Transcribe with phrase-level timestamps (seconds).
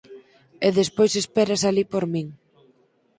[0.67, 2.27] E despois esperas alí por min.